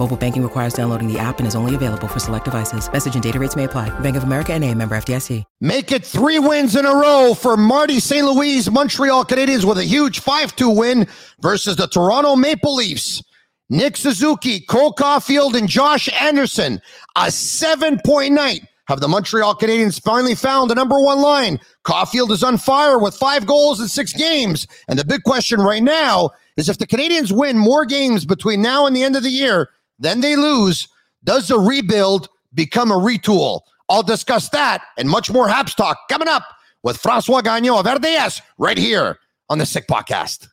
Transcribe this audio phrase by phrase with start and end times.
[0.00, 2.90] Mobile banking requires downloading the app and is only available for select devices.
[2.90, 3.90] Message and data rates may apply.
[4.00, 5.44] Bank of America and a member FDIC.
[5.60, 8.24] Make it three wins in a row for Marty St.
[8.24, 11.06] Louis Montreal Canadiens with a huge 5-2 win
[11.42, 13.22] versus the Toronto Maple Leafs.
[13.68, 16.80] Nick Suzuki, Cole Caufield, and Josh Anderson.
[17.16, 18.62] A seven-point night.
[18.86, 21.60] Have the Montreal Canadiens finally found the number one line?
[21.84, 24.66] Caufield is on fire with five goals in six games.
[24.88, 28.86] And the big question right now is if the Canadiens win more games between now
[28.86, 29.68] and the end of the year
[30.00, 30.88] than they lose,
[31.22, 33.60] does the rebuild become a retool?
[33.88, 36.42] I'll discuss that and much more Habs talk coming up
[36.82, 40.48] with Francois Gagnon of RDS right here on the Sick Podcast.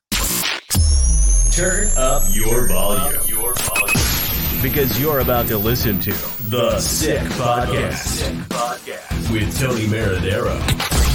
[1.56, 3.22] Turn up your volume.
[3.28, 4.62] Your volume.
[4.62, 6.11] Because you're about to listen to
[6.50, 8.28] The Sick Podcast,
[9.32, 10.58] with Tony Marinaro.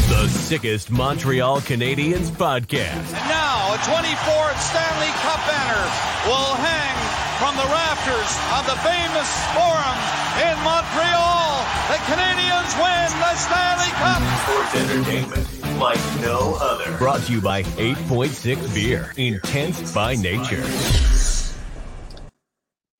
[0.08, 2.94] The sickest Montreal Canadiens podcast.
[2.94, 5.90] And now, a 24th Stanley Cup banner
[6.28, 7.01] will hang
[7.42, 9.98] from the rafters of the famous Forum
[10.46, 11.58] in Montreal.
[11.90, 14.22] The Canadiens win the Stanley Cup.
[14.46, 16.96] Sports entertainment like no other.
[16.98, 20.62] Brought to you by 8.6 Beer, intense by nature.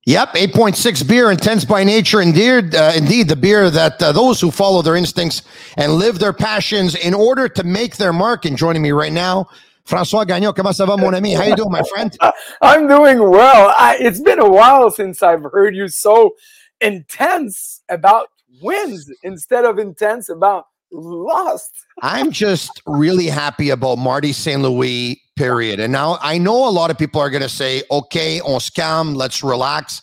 [0.06, 2.20] Yep, 8.6 beer, intense by nature.
[2.20, 5.42] Indeed, uh, indeed the beer that uh, those who follow their instincts
[5.76, 8.44] and live their passions in order to make their mark.
[8.44, 9.48] And joining me right now,
[9.86, 10.52] François Gagnon.
[10.52, 11.34] Comment ça va, mon ami?
[11.34, 12.16] How you doing, my friend?
[12.62, 13.74] I'm doing well.
[13.76, 16.34] I, it's been a while since I've heard you so
[16.80, 18.28] intense about
[18.60, 21.70] wins instead of intense about lost.
[22.02, 24.60] I'm just really happy about Marty St.
[24.60, 25.80] Louis, period.
[25.80, 29.16] And now I know a lot of people are going to say, okay, on scam,
[29.16, 30.02] let's relax.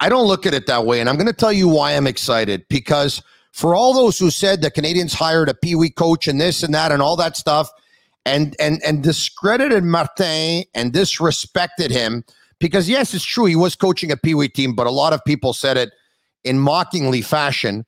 [0.00, 1.00] I don't look at it that way.
[1.00, 3.22] And I'm going to tell you why I'm excited because
[3.52, 6.74] for all those who said the Canadiens hired a Pee Wee coach and this and
[6.74, 7.70] that and all that stuff
[8.26, 12.24] and, and, and discredited Martin and disrespected him
[12.58, 13.44] because, yes, it's true.
[13.44, 15.92] He was coaching a Pee Wee team, but a lot of people said it
[16.44, 17.86] in mockingly fashion.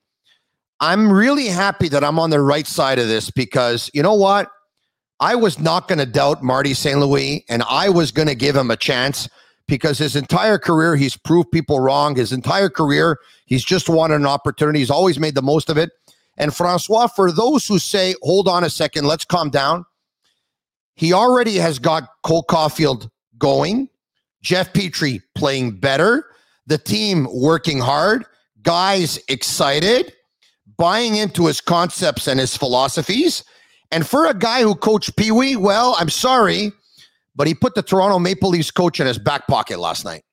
[0.79, 4.49] I'm really happy that I'm on the right side of this because you know what?
[5.19, 6.97] I was not going to doubt Marty St.
[6.97, 9.27] Louis and I was going to give him a chance
[9.67, 12.15] because his entire career, he's proved people wrong.
[12.15, 14.79] His entire career, he's just wanted an opportunity.
[14.79, 15.91] He's always made the most of it.
[16.37, 19.85] And Francois, for those who say, hold on a second, let's calm down,
[20.99, 23.87] he already has got Cole Caufield going,
[24.41, 26.25] Jeff Petry playing better,
[26.67, 28.25] the team working hard,
[28.63, 30.11] guys excited
[30.77, 33.45] buying into his concepts and his philosophies.
[33.91, 36.73] And for a guy who coached Pee Wee, well, I'm sorry,
[37.33, 40.23] but he put the Toronto Maple Leafs coach in his back pocket last night.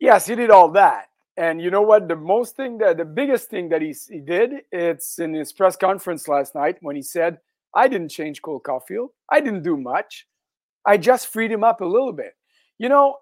[0.00, 1.08] Yes, he did all that.
[1.36, 2.08] And you know what?
[2.08, 5.76] The most thing that the biggest thing that he, he did, it's in his press
[5.76, 7.38] conference last night when he said,
[7.74, 9.08] I didn't change Cole Caufield.
[9.30, 10.26] I didn't do much.
[10.86, 12.32] I just freed him up a little bit.
[12.78, 13.16] You know,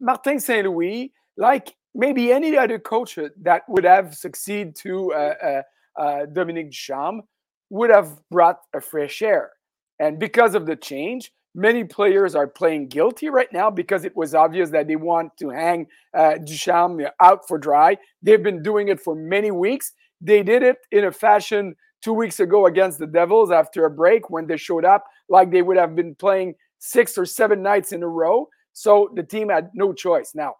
[0.00, 0.66] Martin St.
[0.66, 6.70] Louis, like maybe any other coach that would have succeeded to uh, uh, uh, Dominique
[6.70, 7.22] Ducharme
[7.70, 9.50] would have brought a fresh air.
[9.98, 14.34] And because of the change, many players are playing guilty right now because it was
[14.34, 16.34] obvious that they want to hang uh,
[17.20, 17.96] out for dry.
[18.22, 19.92] They've been doing it for many weeks.
[20.20, 24.30] They did it in a fashion two weeks ago against the Devils after a break
[24.30, 28.02] when they showed up like they would have been playing six or seven nights in
[28.02, 28.48] a row.
[28.72, 30.32] So the team had no choice.
[30.34, 30.54] Now,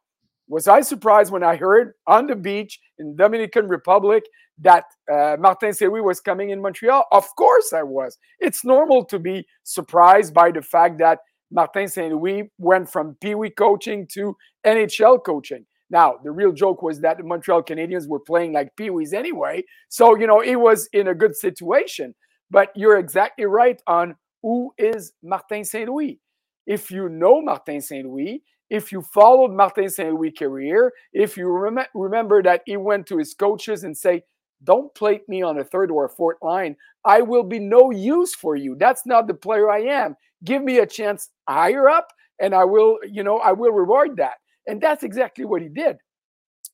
[0.48, 4.24] was I surprised when I heard on the beach in Dominican Republic
[4.60, 5.92] that uh, Martin St.
[5.92, 7.04] Was coming in Montreal?
[7.12, 8.18] Of course I was.
[8.40, 11.18] It's normal to be surprised by the fact that
[11.50, 12.12] Martin St.
[12.12, 14.36] Louis went from Pee Wee coaching to
[14.66, 15.64] NHL coaching.
[15.90, 19.64] Now, the real joke was that the Montreal Canadiens were playing like Pee Wees anyway.
[19.88, 22.14] So, you know, it was in a good situation.
[22.50, 25.88] But you're exactly right on who is Martin St.
[25.88, 26.20] Louis.
[26.66, 28.06] If you know Martin St.
[28.06, 30.14] Louis, if you followed Martin St.
[30.14, 34.22] Louis' career, if you rem- remember that he went to his coaches and say,
[34.64, 36.76] don't plate me on a third or a fourth line.
[37.04, 38.76] I will be no use for you.
[38.78, 40.16] That's not the player I am.
[40.44, 42.08] Give me a chance higher up,
[42.40, 44.34] and I will, you know, I will reward that.
[44.68, 45.96] And that's exactly what he did.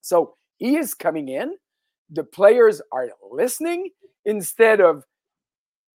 [0.02, 1.56] So he is coming in.
[2.11, 3.91] The players are listening
[4.25, 5.05] instead of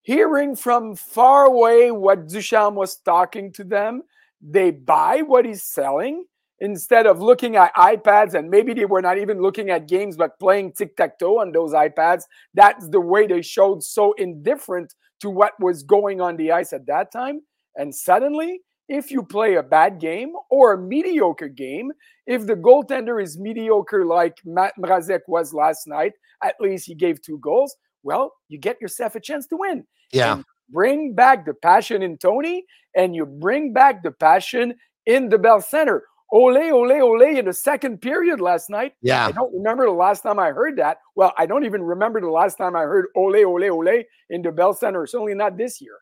[0.03, 4.03] hearing from far away what Ducharme was talking to them.
[4.41, 6.25] They buy what he's selling
[6.61, 10.39] instead of looking at iPads and maybe they were not even looking at games but
[10.39, 12.23] playing tic tac toe on those iPads.
[12.55, 16.87] That's the way they showed so indifferent to what was going on the ice at
[16.87, 17.43] that time.
[17.77, 21.93] And suddenly, if you play a bad game or a mediocre game,
[22.27, 26.13] if the goaltender is mediocre like Matt Mrazek was last night,
[26.43, 29.87] at least he gave two goals, well, you get yourself a chance to win.
[30.13, 30.37] Yeah.
[30.37, 32.65] And bring back the passion in Tony
[32.95, 34.75] and you bring back the passion
[35.07, 36.05] in the Bell Center.
[36.31, 38.93] Ole, ole, ole in the second period last night.
[39.01, 39.27] Yeah.
[39.27, 40.99] I don't remember the last time I heard that.
[41.15, 44.53] Well, I don't even remember the last time I heard ole, ole, ole in the
[44.53, 45.07] Bell Center.
[45.07, 45.97] Certainly not this year.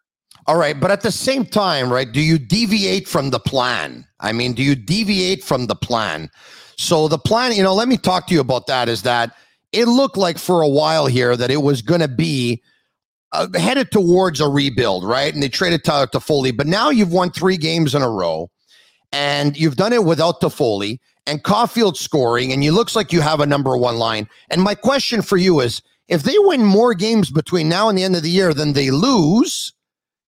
[0.47, 4.07] All right, but at the same time, right, do you deviate from the plan?
[4.21, 6.31] I mean, do you deviate from the plan?
[6.77, 9.35] So the plan, you know, let me talk to you about that is that
[9.73, 12.63] it looked like for a while here that it was going to be
[13.33, 15.33] uh, headed towards a rebuild, right?
[15.35, 18.51] And they traded Tyler Toffoli, but now you've won three games in a row
[19.13, 23.41] and you've done it without Toffoli and Caufield scoring, and you looks like you have
[23.41, 24.29] a number one line.
[24.49, 28.05] And my question for you is if they win more games between now and the
[28.05, 29.73] end of the year than they lose,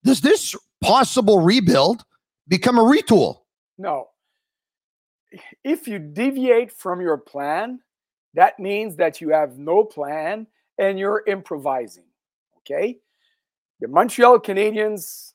[0.04, 2.04] does this possible rebuild
[2.46, 3.40] become a retool?
[3.76, 4.08] No.
[5.62, 7.80] If you deviate from your plan,
[8.34, 10.46] that means that you have no plan
[10.78, 12.04] and you're improvising.
[12.58, 12.98] Okay.
[13.80, 15.32] The Montreal Canadiens,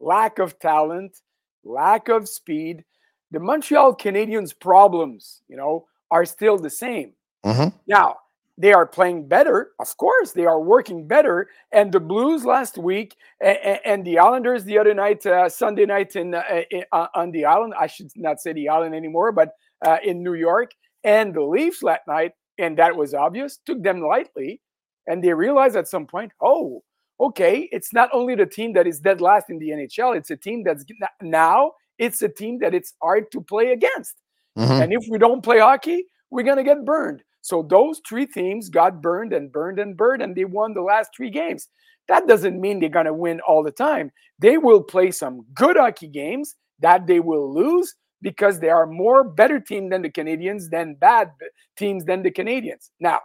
[0.00, 1.20] lack of talent,
[1.64, 2.84] lack of speed.
[3.30, 7.12] The Montreal Canadiens' problems, you know, are still the same.
[7.44, 7.76] Mm-hmm.
[7.86, 8.16] Now,
[8.58, 9.72] they are playing better.
[9.78, 11.48] Of course, they are working better.
[11.72, 16.16] And the Blues last week and, and the Islanders the other night, uh, Sunday night
[16.16, 17.74] in, uh, in uh, on the island.
[17.78, 19.50] I should not say the island anymore, but
[19.84, 20.70] uh, in New York,
[21.04, 23.58] and the Leafs that night, and that was obvious.
[23.66, 24.60] Took them lightly,
[25.06, 26.82] and they realized at some point, oh,
[27.20, 30.16] okay, it's not only the team that is dead last in the NHL.
[30.16, 30.84] It's a team that's
[31.20, 34.14] now it's a team that it's hard to play against.
[34.58, 34.82] Mhm.
[34.82, 37.22] And if we don't play hockey, we're gonna get burned.
[37.46, 41.12] So those three teams got burned and burned and burned, and they won the last
[41.16, 41.68] three games.
[42.08, 44.10] That doesn't mean they're gonna win all the time.
[44.40, 49.22] They will play some good hockey games that they will lose because they are more
[49.22, 51.30] better team than the Canadiens than bad
[51.76, 52.90] teams than the Canadiens.
[52.98, 53.20] Now,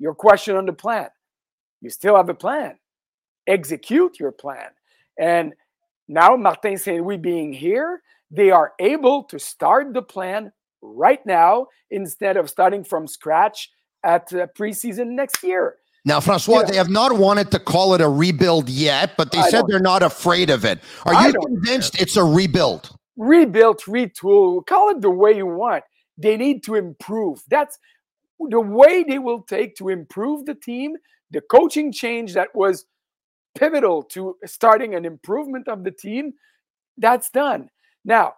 [0.00, 1.10] your question on the plan.
[1.80, 2.76] You still have a plan.
[3.46, 4.70] Execute your plan.
[5.16, 5.54] And
[6.08, 8.02] now Martin Saint Louis being here,
[8.32, 10.50] they are able to start the plan
[10.84, 13.70] right now instead of starting from scratch
[14.02, 15.76] at uh, preseason next year.
[16.04, 16.64] Now, Francois, Yeah.
[16.66, 19.80] they have not wanted to call it a rebuild yet, but they I said they're
[19.80, 20.80] not afraid of it.
[21.06, 22.94] Are I you convinced it's a rebuild?
[23.16, 25.84] Rebuild, retool, call it the way you want.
[26.18, 27.42] They need to improve.
[27.48, 27.78] That's
[28.38, 30.96] the way they will take to improve the team.
[31.30, 32.84] The coaching change that was
[33.54, 36.34] pivotal to starting an improvement of the team,
[36.98, 37.70] that's done.
[38.04, 38.34] Now,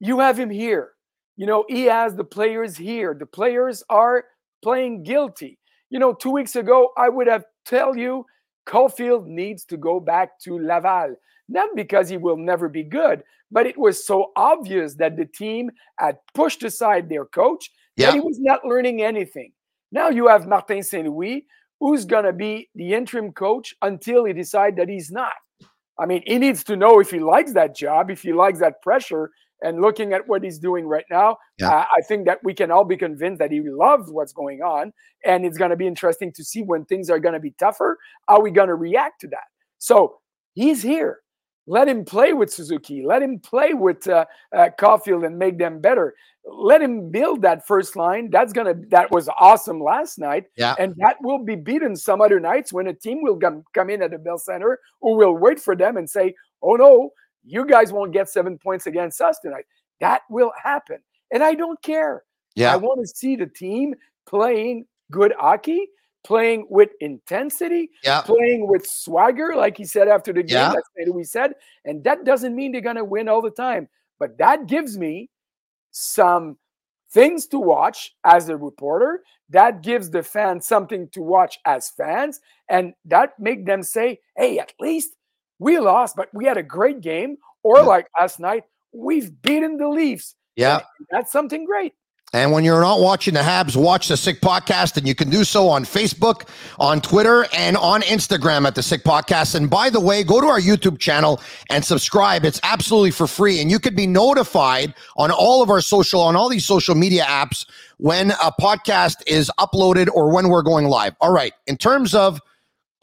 [0.00, 0.93] you have him here.
[1.36, 3.14] You know, he has the players here.
[3.18, 4.24] The players are
[4.62, 5.58] playing guilty.
[5.90, 8.24] You know, two weeks ago, I would have tell you
[8.66, 11.16] Caufield needs to go back to Laval.
[11.48, 15.70] Not because he will never be good, but it was so obvious that the team
[15.98, 18.06] had pushed aside their coach Yeah.
[18.06, 19.52] that he was not learning anything.
[19.92, 21.46] Now you have Martin Saint Louis,
[21.80, 25.34] who's going to be the interim coach until he decides that he's not.
[25.98, 28.80] I mean, he needs to know if he likes that job, if he likes that
[28.82, 29.30] pressure.
[29.62, 31.70] And looking at what he's doing right now, Yeah.
[31.70, 34.92] uh, I think that we can all be convinced that he loves what's going on.
[35.24, 37.98] And it's going to be interesting to see when things are going to be tougher,
[38.28, 39.44] how we going to react to that.
[39.78, 40.20] So
[40.54, 41.20] he's here.
[41.66, 43.02] Let him play with Suzuki.
[43.06, 46.14] Let him play with uh, uh, Caufield and make them better.
[46.46, 48.28] Let him build that first line.
[48.30, 48.74] That's gonna.
[48.90, 50.74] That was awesome last night, Yeah.
[50.78, 54.02] and that will be beaten some other nights when a team will come come in
[54.02, 57.12] at the Bell Center who will wait for them and say, "Oh no,
[57.44, 59.66] you guys won't get seven points against us tonight."
[60.00, 60.98] That will happen,
[61.30, 62.24] and I don't care.
[62.54, 62.72] Yeah.
[62.72, 63.94] I want to see the team
[64.26, 65.88] playing good hockey,
[66.24, 68.22] playing with intensity, Yeah.
[68.22, 70.56] playing with swagger, like he said after the game.
[70.56, 70.72] Yeah.
[70.72, 71.54] That's what we said.
[71.84, 75.30] And that doesn't mean they're going to win all the time, but that gives me
[75.90, 76.56] some
[77.10, 79.22] things to watch as a reporter.
[79.50, 84.58] That gives the fans something to watch as fans, and that make them say, "Hey,
[84.58, 85.14] at least
[85.58, 87.84] we lost, but we had a great game." Or Yeah.
[87.84, 90.34] like last night, we've beaten the Leafs.
[90.56, 90.80] Yeah.
[91.10, 91.94] That's something great.
[92.32, 95.44] And when you're not watching the Habs, watch the Sick Podcast, and you can do
[95.44, 96.48] so on Facebook,
[96.80, 99.54] on Twitter, and on Instagram at the Sick Podcast.
[99.54, 102.44] And by the way, go to our YouTube channel and subscribe.
[102.44, 106.34] It's absolutely for free, and you could be notified on all of our social, on
[106.34, 107.66] all these social media apps
[107.98, 111.14] when a podcast is uploaded or when we're going live.
[111.20, 111.52] All right.
[111.68, 112.40] In terms of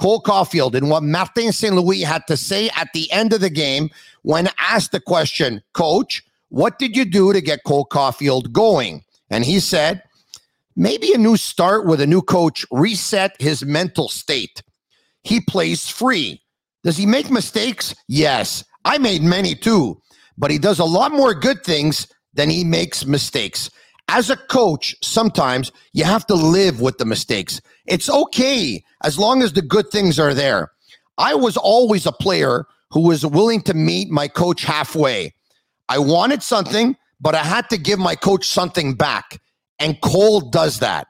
[0.02, 1.76] Cole Caufield and what Martin St.
[1.76, 3.92] Louis had to say at the end of the game
[4.24, 9.04] when asked the question, Coach, what did you do to get Cole Caufield going?
[9.30, 10.02] And he said,
[10.76, 14.64] maybe a new start with a new coach reset his mental state.
[15.22, 16.42] He plays free.
[16.84, 17.94] Does he make mistakes?
[18.08, 18.64] Yes.
[18.84, 20.02] I made many too,
[20.36, 23.70] but he does a lot more good things than he makes mistakes.
[24.08, 27.62] As a coach, sometimes you have to live with the mistakes.
[27.88, 30.72] It's okay as long as the good things are there.
[31.18, 35.34] I was always a player who was willing to meet my coach halfway.
[35.90, 39.40] I wanted something, but I had to give my coach something back.
[39.80, 41.08] And Cole does that.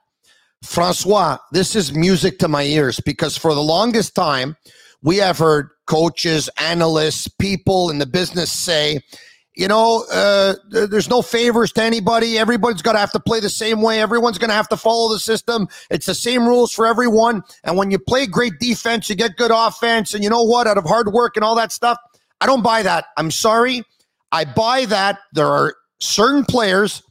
[0.64, 4.56] Francois, this is music to my ears because for the longest time,
[5.02, 9.00] we have heard coaches, analysts, people in the business say,
[9.56, 12.38] you know, uh, there's no favors to anybody.
[12.38, 14.00] Everybody's got to have to play the same way.
[14.00, 15.68] Everyone's going to have to follow the system.
[15.90, 17.44] It's the same rules for everyone.
[17.66, 20.14] And when you play great defense, you get good offense.
[20.14, 20.68] And you know what?
[20.68, 21.98] Out of hard work and all that stuff,
[22.40, 23.06] I don't buy that.
[23.18, 23.84] I'm sorry.
[24.32, 27.04] I buy that there are certain players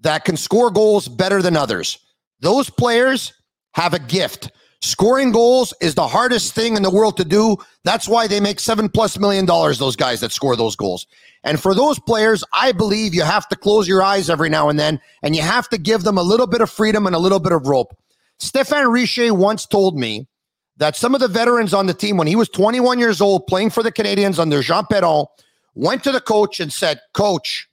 [0.00, 1.98] that can score goals better than others.
[2.40, 3.34] Those players
[3.74, 4.50] have a gift.
[4.80, 7.56] Scoring goals is the hardest thing in the world to do.
[7.82, 11.06] That's why they make seven plus million dollars, those guys that score those goals.
[11.42, 14.78] And for those players, I believe you have to close your eyes every now and
[14.78, 17.40] then and you have to give them a little bit of freedom and a little
[17.40, 17.96] bit of rope.
[18.38, 20.28] Stéphane Richer once told me
[20.76, 23.70] that some of the veterans on the team, when he was 21 years old, playing
[23.70, 25.26] for the Canadiens under Jean Perron,
[25.74, 27.68] went to the coach and said, Coach,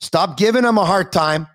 [0.00, 1.48] stop giving him a hard time.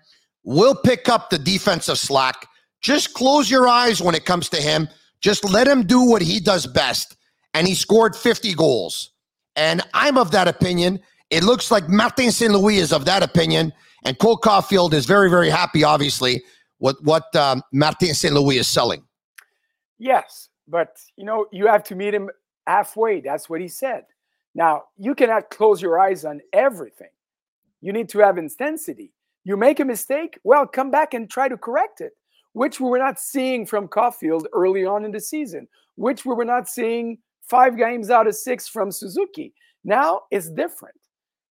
[0.44, 2.46] We'll pick up the defensive slack.
[2.82, 4.88] Just close your eyes when it comes to him.
[5.20, 7.16] Just let him do what he does best.
[7.54, 9.10] And he scored 50 goals.
[9.56, 11.00] And I'm of that opinion.
[11.30, 12.52] It looks like Martin St.
[12.52, 13.72] Louis is of that opinion.
[14.04, 16.42] And Cole Caufield is very, very happy, obviously,
[16.80, 18.34] with what um, Martin St.
[18.34, 19.04] Louis is selling.
[19.98, 20.48] Yes.
[20.66, 22.30] But, you know, you have to meet him
[22.66, 23.20] halfway.
[23.20, 24.04] That's what he said.
[24.54, 27.08] Now, you cannot close your eyes on everything.
[27.80, 29.12] You need to have intensity.
[29.44, 32.12] You make a mistake, well, come back and try to correct it,
[32.52, 36.44] which we were not seeing from Caufield early on in the season, which we were
[36.44, 39.52] not seeing five games out of six from Suzuki.
[39.84, 40.96] Now it's different.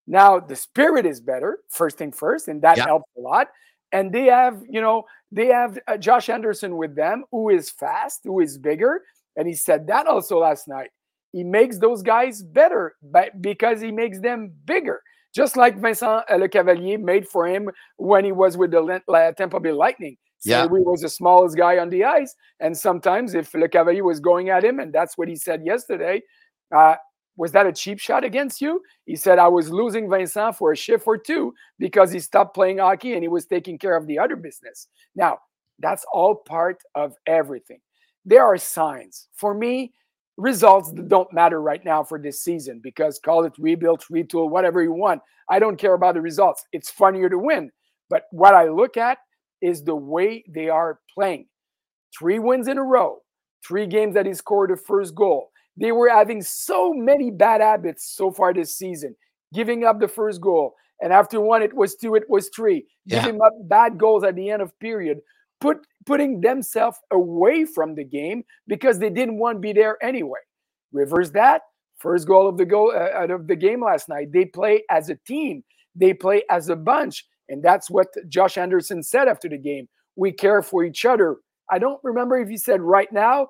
[0.07, 3.47] Now the spirit is better, first thing first, and that helps a lot.
[3.91, 8.21] And they have, you know, they have uh, Josh Anderson with them, who is fast,
[8.23, 9.01] who is bigger,
[9.35, 10.89] and he said that also last night.
[11.33, 15.01] He makes those guys better but because he makes them bigger
[15.33, 19.71] just like Vincent uh, Lecavalier made for him when he was with the Tampa Bay
[19.71, 20.17] Lightning.
[20.43, 20.63] Yeah.
[20.63, 22.35] he was the smallest guy on the ice.
[22.59, 26.21] And sometimes if Lecavalier was going at him, and that's what he said yesterday,
[26.75, 26.95] uh,
[27.37, 28.81] was that a cheap shot against you?
[29.05, 32.79] He said, I was losing Vincent for a shift or two because he stopped playing
[32.79, 34.87] hockey and he was taking care of the other business.
[35.15, 35.39] Now,
[35.79, 37.79] that's all part of everything.
[38.25, 39.27] There are signs.
[39.33, 39.93] For me,
[40.37, 44.93] results don't matter right now for this season because call it rebuild, retool, whatever you
[44.93, 45.21] want.
[45.49, 46.63] I don't care about the results.
[46.71, 47.71] It's funnier to win.
[48.09, 49.17] But what I look at
[49.61, 51.47] is the way they are playing.
[52.17, 53.19] Three wins in a row,
[53.65, 55.51] three games that he scored the first goal.
[55.77, 59.15] They were having so many bad habits so far this season,
[59.53, 60.75] giving up the first goal.
[61.01, 63.23] And after one, it was two, it was three, yeah.
[63.23, 65.19] giving up bad goals at the end of period
[65.61, 70.39] put putting themselves away from the game because they didn't want to be there anyway.
[70.91, 71.61] Reverse that.
[71.99, 74.33] First goal of the goal uh, out of the game last night.
[74.33, 75.63] They play as a team.
[75.95, 79.87] They play as a bunch, and that's what Josh Anderson said after the game.
[80.15, 81.37] We care for each other.
[81.69, 83.47] I don't remember if he said right now,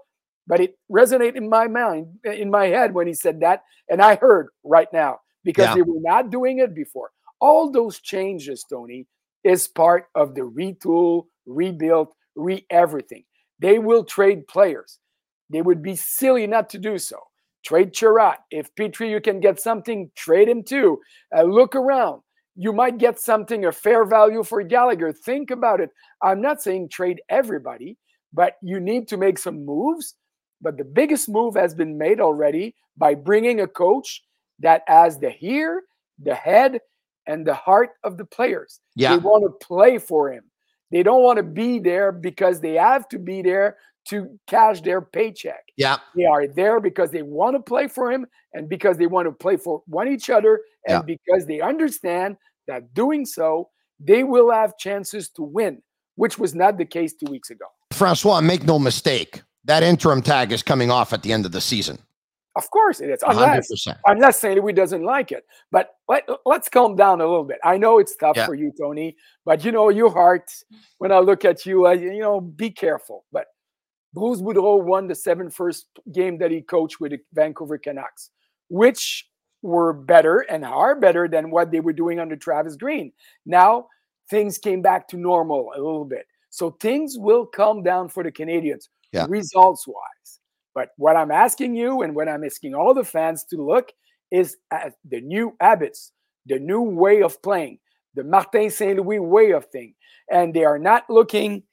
[0.47, 4.15] but it resonated in my mind, in my head when he said that, and I
[4.15, 5.75] heard right now because yeah.
[5.75, 7.11] they were not doing it before.
[7.39, 9.07] All those changes, Tony,
[9.43, 13.23] is part of the retool rebuild, re everything.
[13.59, 14.99] They will trade players.
[15.49, 17.17] They would be silly not to do so.
[17.63, 18.37] Trade Chiarot.
[18.49, 20.99] If Petry, you can get something, trade him too.
[21.35, 22.21] Uh, look around.
[22.55, 25.13] You might get something, a fair value for Gallagher.
[25.13, 25.89] Think about it.
[26.21, 27.97] I'm not saying trade everybody,
[28.33, 30.15] but you need to make some moves.
[30.61, 34.21] But the biggest move has been made already by bringing a coach
[34.59, 35.83] that has the ear,
[36.21, 36.79] the head,
[37.25, 38.79] and the heart of the players.
[38.95, 39.11] Yeah.
[39.11, 40.43] They want to play for him.
[40.91, 45.01] They don't want to be there because they have to be there to cash their
[45.01, 45.63] paycheck.
[45.77, 45.97] Yeah.
[46.15, 49.31] They are there because they want to play for him and because they want to
[49.31, 51.15] play for one each other and yeah.
[51.17, 55.81] because they understand that doing so they will have chances to win,
[56.15, 57.65] which was not the case two weeks ago.
[57.91, 61.61] Francois, make no mistake, that interim tag is coming off at the end of the
[61.61, 61.99] season.
[62.57, 63.97] Of course it is, unless 100%.
[64.07, 64.59] unless St.
[64.59, 65.45] Louis doesn't like it.
[65.71, 67.59] But let, let's calm down a little bit.
[67.63, 68.45] I know it's tough Yeah.
[68.45, 69.15] for you, Tony,
[69.45, 70.51] but you know your heart.
[70.97, 73.23] When I look at you, I, you know, be careful.
[73.31, 73.45] But
[74.13, 78.31] Bruce Boudreau won the seven first game that he coached with the Vancouver Canucks,
[78.69, 79.27] which
[79.61, 83.13] were better and are better than what they were doing under Travis Green.
[83.45, 83.87] Now
[84.29, 86.25] things came back to normal a little bit.
[86.49, 89.25] So things will calm down for the Canadiens, Yeah.
[89.29, 90.39] results wise.
[90.73, 93.91] But what I'm asking you and what I'm asking all the fans to look
[94.31, 96.13] is at the new habits,
[96.45, 97.79] the new way of playing,
[98.15, 99.95] the Martin Saint Louis way of thing.
[100.29, 101.63] And they are not looking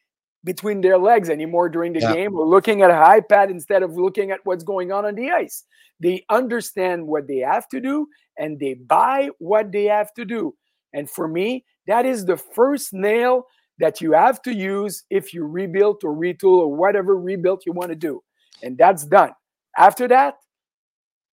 [0.49, 2.15] between their legs anymore during the Yeah.
[2.15, 5.31] game or looking at an iPad instead of looking at what's going on on the
[5.31, 5.65] ice.
[6.01, 8.07] They understand what they have to do
[8.39, 10.55] and they buy what they have to do.
[10.95, 13.45] And for me, that is the first nail
[13.79, 17.91] that you have to use if you rebuild or retool or whatever rebuild you want
[17.91, 18.23] to do.
[18.63, 19.33] And that's done.
[19.77, 20.35] After that,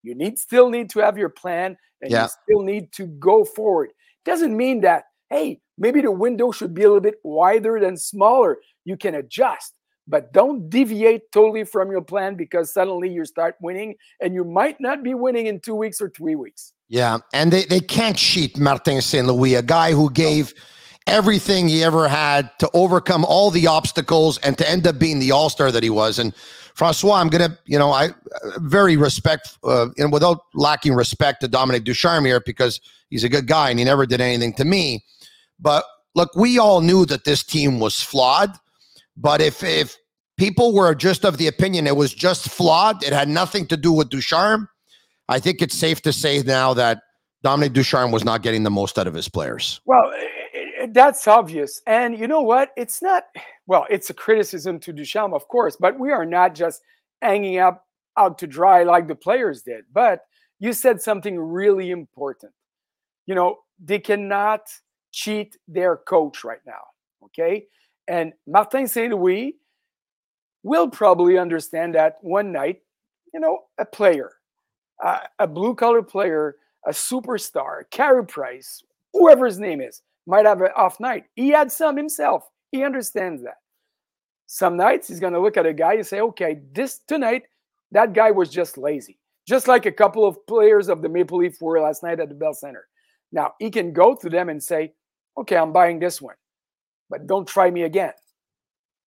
[0.03, 2.23] you need still need to have your plan and Yeah.
[2.23, 3.91] you still need to go forward.
[4.25, 8.57] Doesn't mean that, hey, maybe the window should be a little bit wider than smaller.
[8.83, 9.73] You can adjust,
[10.07, 14.79] but don't deviate totally from your plan because suddenly you start winning and you might
[14.79, 16.73] not be winning in two weeks or three weeks.
[16.87, 19.25] Yeah, and they, they can't cheat Martin St.
[19.25, 20.53] Louis, a guy who gave
[21.07, 25.31] everything he ever had to overcome all the obstacles and to end up being the
[25.31, 26.19] all star that he was.
[26.19, 26.33] And
[26.75, 28.11] Francois, I'm gonna, you know, I uh,
[28.59, 33.47] very respect, uh, and without lacking respect to Dominique Ducharme here because he's a good
[33.47, 35.03] guy and he never did anything to me.
[35.59, 38.51] But look, we all knew that this team was flawed.
[39.15, 39.97] But if if
[40.37, 43.93] people were just of the opinion it was just flawed, it had nothing to do
[43.93, 44.67] with Ducharme.
[45.29, 47.03] I think it's safe to say now that
[47.41, 49.79] Dominique Ducharme was not getting the most out of his players.
[49.85, 50.11] Well,
[50.93, 51.81] that's obvious.
[51.87, 52.71] And you know what?
[52.75, 53.23] It's not,
[53.67, 56.81] well, it's a criticism to Ducharme, of course, but we are not just
[57.21, 57.85] hanging up
[58.17, 59.85] out to dry like the players did.
[59.93, 60.21] But
[60.59, 62.53] you said something really important.
[63.25, 64.61] You know, they cannot
[65.11, 66.83] cheat their coach right now.
[67.25, 67.65] Okay.
[68.07, 69.13] And Martin St.
[69.13, 69.57] Louis
[70.63, 72.81] will probably understand that one night,
[73.33, 74.31] you know, a player,
[75.03, 76.55] uh, a blue collar player,
[76.85, 78.83] a superstar, Carey Price,
[79.13, 81.25] whoever his name is, might have an off night.
[81.35, 82.43] He had some himself.
[82.71, 83.57] He understands that.
[84.47, 87.43] Some nights he's going to look at a guy and say, okay, this tonight,
[87.91, 89.17] that guy was just lazy.
[89.47, 92.35] Just like a couple of players of the Maple Leaf were last night at the
[92.35, 92.87] Bell Center.
[93.31, 94.93] Now he can go to them and say,
[95.37, 96.35] okay, I'm buying this one,
[97.09, 98.13] but don't try me again.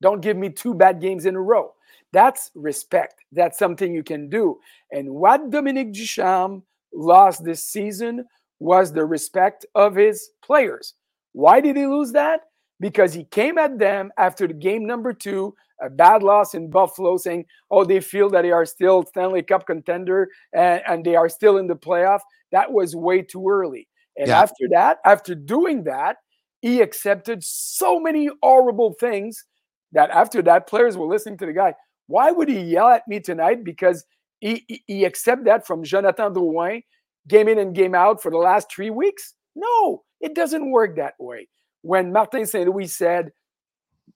[0.00, 1.72] Don't give me two bad games in a row.
[2.12, 3.14] That's respect.
[3.32, 4.58] That's something you can do.
[4.92, 8.24] And what Dominique Ducharme lost this season
[8.60, 10.94] was the respect of his players.
[11.38, 12.40] Why did he lose that?
[12.80, 17.16] Because he came at them after the game number two, a bad loss in Buffalo,
[17.16, 21.28] saying, oh, they feel that they are still Stanley Cup contender and, and they are
[21.28, 22.18] still in the playoff.
[22.50, 23.86] That was way too early.
[24.16, 24.42] And Yeah.
[24.42, 26.16] after that, after doing that,
[26.60, 29.44] he accepted so many horrible things
[29.92, 31.72] that after that, players were listening to the guy.
[32.08, 33.62] Why would he yell at me tonight?
[33.62, 34.04] Because
[34.40, 36.82] he, he, he accept that from Jonathan Drouin,
[37.28, 39.34] game in and game out for the last three weeks?
[39.54, 41.48] No, it doesn't work that way.
[41.82, 42.68] When Martin St.
[42.68, 43.32] Louis said,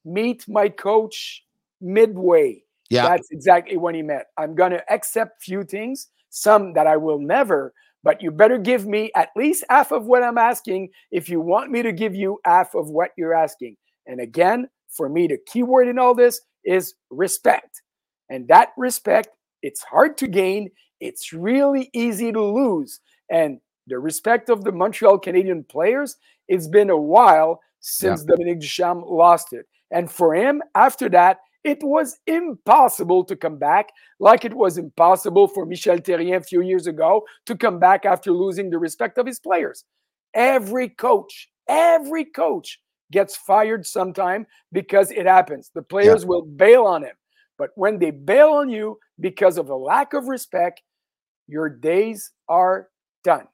[0.05, 1.45] meet my coach
[1.81, 3.09] midway, Yeah.
[3.09, 4.25] that's exactly what he meant.
[4.37, 8.87] I'm going to accept few things, some that I will never, but you better give
[8.87, 12.41] me at least half of what I'm asking if you want me to give you
[12.45, 13.77] half of what you're asking.
[14.07, 17.83] And again, for me, the key word in all this is respect.
[18.29, 19.29] And that respect,
[19.63, 23.01] it's hard to gain, it's really easy to lose.
[23.31, 23.61] And
[23.93, 26.17] the respect of the Montreal Canadian players,
[26.49, 29.67] it's been a while since Dominique Ducharme lost it.
[29.91, 35.47] And for him, after that, it was impossible to come back, like it was impossible
[35.47, 39.27] for Michel Therrien a few years ago to come back after losing the respect of
[39.27, 39.85] his players.
[40.33, 45.71] Every coach, every coach gets fired sometime because it happens.
[45.75, 47.15] The players will bail on him.
[47.59, 50.81] But when they bail on you because of a lack of respect,
[51.47, 52.89] your days are
[53.23, 53.49] done.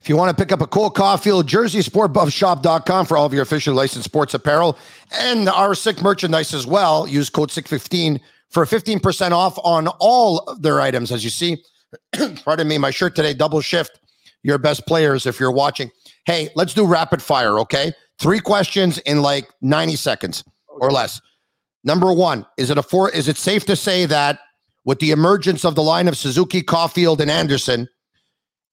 [0.00, 3.42] If you want to pick up a Cole Caufield jersey, sportbuffshop.com for all of your
[3.42, 4.78] officially licensed sports apparel
[5.12, 7.06] and our sick merchandise as well.
[7.06, 11.10] Use code SICK15 for 15% off on all of their items.
[11.10, 11.62] As you see,
[12.44, 14.00] pardon me, my shirt today, double shift,
[14.42, 15.90] your best players if you're watching.
[16.26, 17.92] Hey, let's do rapid fire, okay?
[18.18, 21.20] Three questions in like 90 seconds or less.
[21.84, 23.10] Number one, is it a four?
[23.10, 24.40] Is it safe to say that
[24.84, 27.88] with the emergence of the line of Suzuki, Caufield, and Anderson,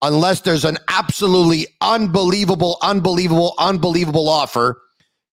[0.01, 4.81] unless there's an absolutely unbelievable, unbelievable, unbelievable offer,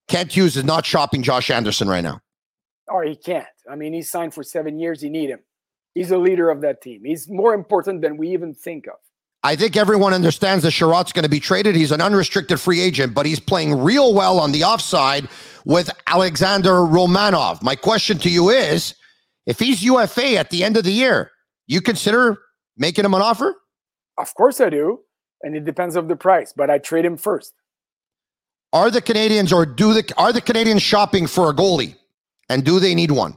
[0.09, 2.20] Kent Hughes is not shopping Josh Anderson right now.
[2.88, 3.46] Or he can't.
[3.70, 5.03] I mean, he's signed for seven years.
[5.03, 5.40] You need him.
[5.94, 7.03] He's a leader of that team.
[7.05, 8.94] He's more important than we even think of.
[9.44, 11.75] I think everyone understands that Chiarot's going to be traded.
[11.75, 15.29] He's an unrestricted free agent, but he's playing real well on the offside
[15.64, 17.61] with Alexander Romanov.
[17.62, 18.94] My question to you is
[19.46, 21.33] if he's UFA at the end of the year,
[21.66, 22.38] you consider
[22.77, 23.55] making him an offer?
[24.18, 25.01] Of course I do.
[25.42, 27.55] And it depends of the price, but I trade him first.
[28.72, 31.96] Are the Canadiens or do the are the Canadiens shopping for a goalie?
[32.48, 33.37] And do they need one?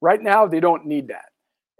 [0.00, 1.26] Right now, they don't need that.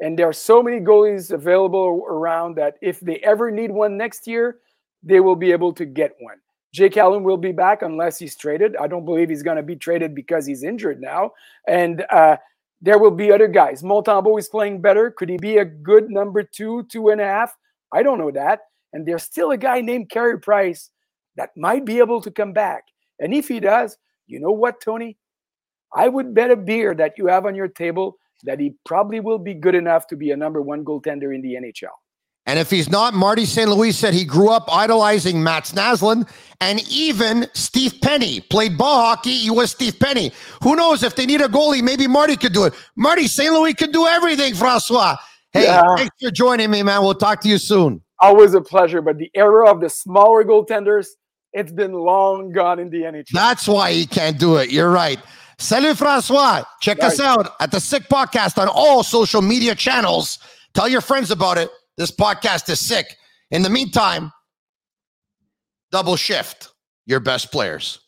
[0.01, 4.27] And there are so many goalies available around that if they ever need one next
[4.27, 4.59] year,
[5.03, 6.37] they will be able to get one.
[6.73, 8.77] Jake Allen will be back unless he's traded.
[8.77, 11.33] I don't believe he's going to be traded because he's injured now.
[11.67, 12.37] And uh,
[12.81, 13.83] there will be other guys.
[13.83, 15.11] Montembeault is playing better.
[15.11, 17.55] Could he be a good number two, two and a half?
[17.93, 18.61] I don't know that.
[18.93, 20.91] And there's still a guy named Carey Price
[21.37, 22.85] that might be able to come back.
[23.19, 25.19] And if he does, you know what, Tony?
[25.95, 29.39] I would bet a beer that you have on your table that he probably will
[29.39, 31.91] be good enough to be a number one goaltender in the NHL.
[32.51, 33.71] And if he's not, Marty St.
[33.71, 36.29] Louis said he grew up idolizing Mats Naslund
[36.61, 39.37] and even Steve Penney played ball hockey.
[39.37, 40.33] He was Steve Penney.
[40.65, 42.75] Who knows if they need a goalie, maybe Marty could do it.
[42.97, 43.53] Marty St.
[43.53, 45.17] Louis could do everything, Francois.
[45.53, 45.95] Hey, yeah.
[45.95, 47.03] thanks for joining me, man.
[47.03, 48.03] We'll talk to you soon.
[48.19, 49.01] Always a pleasure.
[49.01, 51.07] But the era of the smaller goaltenders,
[51.53, 53.29] it's been long gone in the NHL.
[53.33, 54.73] That's why he can't do it.
[54.73, 55.21] You're right.
[55.61, 56.65] Salut, Francois.
[56.81, 60.41] Check us out at the Sick Podcast on all social media channels.
[60.75, 61.71] Tell your friends about it.
[62.01, 63.19] This podcast is sick.
[63.51, 64.33] In the meantime,
[65.93, 66.71] double shift
[67.05, 68.01] your best players.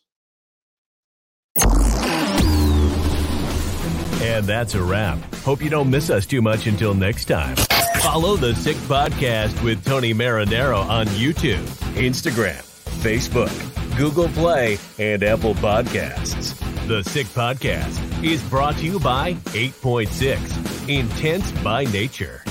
[4.19, 5.19] And that's a wrap.
[5.43, 7.55] Hope you don't miss us too much until next time.
[8.01, 12.63] Follow the Sick Podcast with Tony Marinaro on YouTube, Instagram,
[13.03, 13.53] Facebook,
[13.95, 16.57] Google Play, and Apple Podcasts.
[16.87, 22.42] The Sick Podcast is brought to you by 8.6 Intense by Nature.